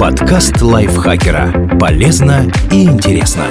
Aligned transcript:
Подкаст 0.00 0.60
лайфхакера. 0.60 1.78
Полезно 1.78 2.50
и 2.72 2.82
интересно. 2.82 3.44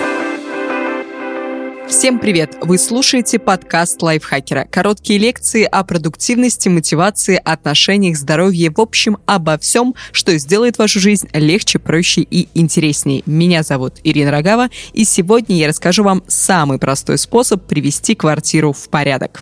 Всем 1.87 2.19
привет! 2.19 2.57
Вы 2.61 2.77
слушаете 2.77 3.39
подкаст 3.39 4.01
лайфхакера. 4.01 4.67
Короткие 4.69 5.17
лекции 5.17 5.63
о 5.63 5.85
продуктивности, 5.85 6.67
мотивации, 6.67 7.39
отношениях, 7.41 8.17
здоровье, 8.17 8.69
в 8.69 8.81
общем, 8.81 9.17
обо 9.25 9.57
всем, 9.57 9.95
что 10.11 10.37
сделает 10.37 10.77
вашу 10.77 10.99
жизнь 10.99 11.29
легче, 11.31 11.79
проще 11.79 12.21
и 12.21 12.49
интереснее. 12.53 13.23
Меня 13.25 13.63
зовут 13.63 13.93
Ирина 14.03 14.31
Рогава, 14.31 14.67
и 14.91 15.05
сегодня 15.05 15.55
я 15.55 15.69
расскажу 15.69 16.03
вам 16.03 16.21
самый 16.27 16.79
простой 16.79 17.17
способ 17.17 17.65
привести 17.65 18.13
квартиру 18.13 18.73
в 18.73 18.89
порядок. 18.89 19.41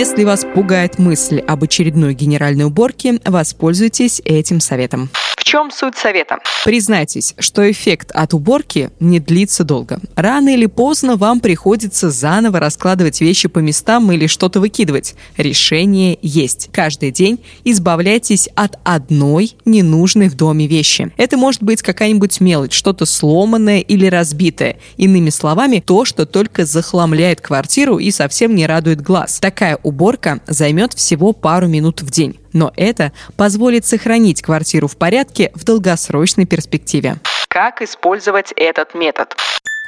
Если 0.00 0.24
вас 0.24 0.46
пугает 0.54 0.98
мысль 0.98 1.40
об 1.40 1.62
очередной 1.62 2.14
генеральной 2.14 2.64
уборке, 2.64 3.20
воспользуйтесь 3.26 4.22
этим 4.24 4.58
советом 4.58 5.10
чем 5.50 5.72
суть 5.72 5.96
совета? 5.96 6.38
Признайтесь, 6.64 7.34
что 7.40 7.68
эффект 7.68 8.12
от 8.12 8.34
уборки 8.34 8.90
не 9.00 9.18
длится 9.18 9.64
долго. 9.64 9.98
Рано 10.14 10.50
или 10.50 10.66
поздно 10.66 11.16
вам 11.16 11.40
приходится 11.40 12.08
заново 12.12 12.60
раскладывать 12.60 13.20
вещи 13.20 13.48
по 13.48 13.58
местам 13.58 14.12
или 14.12 14.28
что-то 14.28 14.60
выкидывать. 14.60 15.16
Решение 15.36 16.16
есть. 16.22 16.68
Каждый 16.70 17.10
день 17.10 17.40
избавляйтесь 17.64 18.48
от 18.54 18.78
одной 18.84 19.56
ненужной 19.64 20.28
в 20.28 20.36
доме 20.36 20.68
вещи. 20.68 21.12
Это 21.16 21.36
может 21.36 21.64
быть 21.64 21.82
какая-нибудь 21.82 22.38
мелочь, 22.38 22.72
что-то 22.72 23.04
сломанное 23.04 23.80
или 23.80 24.06
разбитое. 24.06 24.76
Иными 24.98 25.30
словами, 25.30 25.82
то, 25.84 26.04
что 26.04 26.26
только 26.26 26.64
захламляет 26.64 27.40
квартиру 27.40 27.98
и 27.98 28.12
совсем 28.12 28.54
не 28.54 28.68
радует 28.68 29.00
глаз. 29.00 29.40
Такая 29.40 29.80
уборка 29.82 30.38
займет 30.46 30.94
всего 30.94 31.32
пару 31.32 31.66
минут 31.66 32.02
в 32.02 32.10
день 32.12 32.36
но 32.52 32.72
это 32.76 33.12
позволит 33.36 33.86
сохранить 33.86 34.42
квартиру 34.42 34.88
в 34.88 34.96
порядке 34.96 35.39
в 35.54 35.64
долгосрочной 35.64 36.44
перспективе. 36.44 37.16
Как 37.48 37.82
использовать 37.82 38.52
этот 38.56 38.94
метод? 38.94 39.34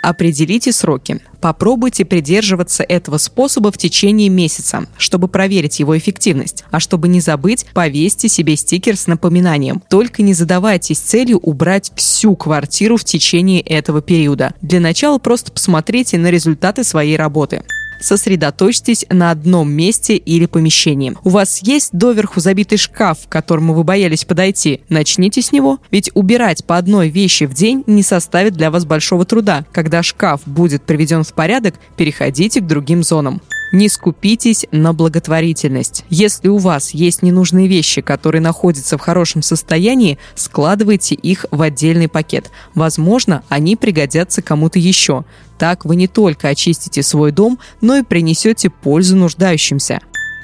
Определите 0.03 0.73
сроки. 0.73 1.21
Попробуйте 1.41 2.05
придерживаться 2.05 2.83
этого 2.83 3.19
способа 3.19 3.71
в 3.71 3.79
течение 3.79 4.29
месяца, 4.29 4.87
чтобы 4.99 5.29
проверить 5.29 5.79
его 5.79 5.97
эффективность. 5.97 6.65
А 6.73 6.81
чтобы 6.81 7.07
не 7.07 7.21
забыть, 7.21 7.67
повесьте 7.73 8.29
себе 8.29 8.57
стикер 8.57 8.97
с 8.97 9.07
напоминанием. 9.07 9.81
Только 9.89 10.23
не 10.23 10.35
задавайтесь 10.35 10.99
целью 10.99 11.39
убрать 11.39 11.93
всю 11.95 12.35
квартиру 12.35 12.97
в 12.97 13.05
течение 13.05 13.61
этого 13.61 14.03
периода. 14.03 14.55
Для 14.61 14.81
начала 14.81 15.19
просто 15.19 15.53
посмотрите 15.53 16.19
на 16.19 16.31
результаты 16.31 16.83
своей 16.83 17.17
работы 17.17 17.63
сосредоточьтесь 18.03 19.07
на 19.09 19.31
одном 19.31 19.71
месте 19.71 20.17
или 20.17 20.47
помещении. 20.47 21.15
У 21.25 21.31
вас 21.31 21.61
есть 21.63 21.91
доверху 21.93 22.41
забитый 22.41 22.79
шкаф, 22.79 23.27
к 23.27 23.29
которому 23.29 23.75
вы 23.75 23.85
боялись 23.85 24.25
подойти? 24.25 24.81
Начните 24.89 25.43
с 25.43 25.53
него. 25.53 25.79
Ведь 25.91 26.11
убирать 26.15 26.65
по 26.65 26.77
одной 26.77 27.09
вещи 27.09 27.45
в 27.45 27.55
день 27.55 27.85
не 27.87 28.03
составит 28.03 28.55
для 28.55 28.71
вас 28.71 28.85
большого 28.85 29.25
труда. 29.25 29.65
Когда 29.73 30.03
шкаф 30.03 30.41
будет 30.47 30.83
приведен 30.83 31.23
в 31.23 31.33
порядок, 31.33 31.75
переходите 31.97 32.61
к 32.61 32.67
другим 32.67 33.03
зонам. 33.03 33.41
Не 33.73 33.89
скупитесь 33.89 34.67
на 34.71 34.93
благотворительность. 34.93 36.05
Если 36.11 36.49
у 36.49 36.59
вас 36.59 36.91
есть 36.91 37.23
ненужные 37.23 37.69
вещи, 37.69 38.03
которые 38.03 38.43
находятся 38.43 38.99
в 38.99 39.01
хорошем 39.01 39.41
состоянии, 39.41 40.19
складывайте 40.35 41.15
их 41.15 41.47
в 41.51 41.63
отдельный 41.63 42.09
пакет. 42.09 42.51
Возможно, 42.75 43.43
они 43.49 43.77
пригодятся 43.77 44.43
кому-то 44.43 44.79
еще. 44.79 45.25
Так 45.57 45.87
вы 45.87 45.97
не 45.97 46.07
только 46.07 46.49
очистите 46.49 47.03
свой 47.03 47.33
дом, 47.33 47.59
но 47.81 47.97
и 47.97 48.03
принесете 48.03 48.69
пользу 48.69 49.17
нуждающимся. 49.17 50.01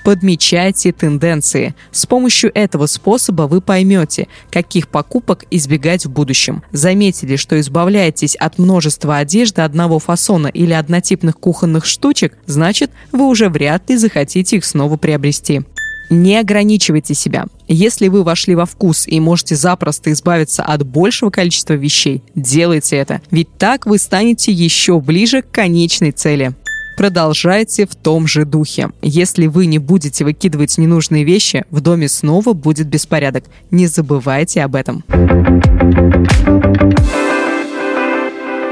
Подмечайте 0.09 0.91
тенденции. 0.91 1.75
С 1.93 2.07
помощью 2.07 2.51
этого 2.55 2.87
способа 2.87 3.43
вы 3.43 3.61
поймете, 3.61 4.27
каких 4.51 4.89
покупок 4.89 5.45
избегать 5.51 6.07
в 6.07 6.11
будущем. 6.11 6.63
Заметили, 6.73 7.37
что 7.37 7.61
избавляетесь 7.61 8.35
от 8.35 8.57
множества 8.59 9.19
одежды 9.19 9.61
одного 9.61 9.99
фасона 9.99 10.47
или 10.47 10.73
однотипных 10.73 11.37
кухонных 11.39 11.85
штучек, 11.85 12.39
значит, 12.47 12.91
вы 13.13 13.27
уже 13.27 13.51
вряд 13.51 13.91
ли 13.91 13.99
захотите 13.99 14.57
их 14.57 14.65
снова 14.65 14.97
приобрести. 14.97 15.61
Не 16.09 16.39
ограничивайте 16.39 17.13
себя. 17.13 17.45
Если 17.67 18.09
вы 18.09 18.23
вошли 18.23 18.55
во 18.55 18.65
вкус 18.65 19.07
и 19.07 19.21
можете 19.21 19.57
запросто 19.57 20.11
избавиться 20.13 20.63
от 20.63 20.87
большего 20.87 21.29
количества 21.29 21.75
вещей, 21.75 22.23
делайте 22.35 22.97
это. 22.97 23.21
Ведь 23.31 23.59
так 23.59 23.85
вы 23.85 23.99
станете 23.99 24.53
еще 24.53 25.01
ближе 25.01 25.43
к 25.43 25.51
конечной 25.51 26.13
цели. 26.13 26.55
Продолжайте 26.99 27.87
в 27.87 27.95
том 27.95 28.27
же 28.27 28.45
духе. 28.45 28.91
Если 29.03 29.47
вы 29.47 29.67
не 29.67 29.79
будете 29.79 30.25
выкидывать 30.25 30.79
ненужные 30.79 31.23
вещи, 31.23 31.65
в 31.71 31.81
доме 31.81 32.09
снова 32.09 32.55
будет 32.55 32.89
беспорядок. 32.89 33.45
Не 33.71 33.87
забывайте 33.87 34.65
об 34.65 34.75
этом. 34.75 35.05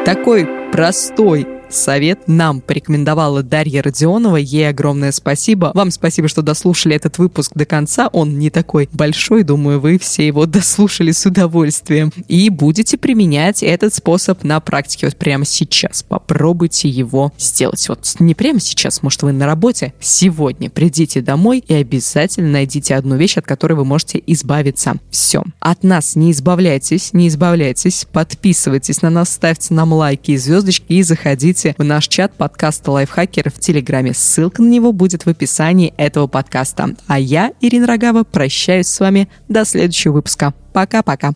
Такой 0.05 0.49
простой 0.73 1.47
совет 1.69 2.21
нам 2.27 2.61
порекомендовала 2.61 3.43
Дарья 3.43 3.83
Родионова. 3.83 4.37
Ей 4.37 4.69
огромное 4.69 5.13
спасибо. 5.13 5.73
Вам 5.75 5.91
спасибо, 5.91 6.29
что 6.29 6.43
дослушали 6.43 6.95
этот 6.97 7.19
выпуск 7.19 7.53
до 7.55 7.65
конца. 7.65 8.09
Он 8.13 8.39
не 8.39 8.51
такой 8.51 8.89
большой, 8.93 9.43
думаю, 9.43 9.81
вы 9.81 9.99
все 9.99 10.27
его 10.27 10.47
дослушали 10.47 11.13
с 11.13 11.27
удовольствием. 11.27 12.13
И 12.29 12.49
будете 12.51 12.97
применять 12.97 13.63
этот 13.63 13.95
способ 13.95 14.45
на 14.45 14.61
практике 14.61 15.07
вот 15.07 15.17
прямо 15.17 15.45
сейчас. 15.45 16.03
Попробуйте 16.03 16.89
его 16.89 17.33
сделать. 17.39 17.89
Вот 17.89 18.07
не 18.21 18.35
прямо 18.35 18.61
сейчас, 18.61 19.03
может, 19.03 19.23
вы 19.23 19.33
на 19.33 19.47
работе. 19.47 19.93
Сегодня 20.01 20.71
придите 20.71 21.21
домой 21.21 21.65
и 21.67 21.75
обязательно 21.75 22.51
найдите 22.51 22.95
одну 22.95 23.17
вещь, 23.17 23.37
от 23.37 23.47
которой 23.47 23.75
вы 23.75 23.85
можете 23.85 24.23
избавиться. 24.27 24.95
Все. 25.11 25.43
От 25.61 25.83
нас 25.83 26.17
не 26.17 26.31
избавляйтесь, 26.31 27.13
не 27.13 27.29
избавляйтесь. 27.29 28.07
Подписывайтесь 28.13 29.03
на 29.03 29.11
нас, 29.11 29.31
ставьте 29.31 29.75
нам 29.75 29.93
лайки 29.93 30.33
и 30.33 30.37
звездочки 30.37 30.85
и 30.89 31.03
заходите 31.03 31.56
заходите 31.57 31.75
в 31.79 31.85
наш 31.85 32.09
чат 32.09 32.33
подкаста 32.33 32.93
Лайфхакер 32.93 33.51
в 33.51 33.59
Телеграме. 33.59 34.13
Ссылка 34.15 34.63
на 34.63 34.69
него 34.69 34.93
будет 34.93 35.27
в 35.27 35.29
описании 35.29 35.95
этого 35.97 36.27
подкаста. 36.27 36.91
А 37.07 37.19
я, 37.19 37.53
Ирина 37.61 37.87
Рогава, 37.87 38.25
прощаюсь 38.25 38.89
с 38.89 39.01
вами 39.01 39.29
до 39.49 39.65
следующего 39.65 40.15
выпуска. 40.15 40.55
Пока-пока. 40.73 41.33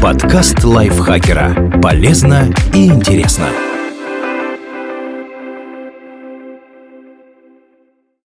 Подкаст 0.00 0.62
Лайфхакера. 0.64 1.80
Полезно 1.82 2.52
и 2.74 2.86
интересно. 2.86 3.46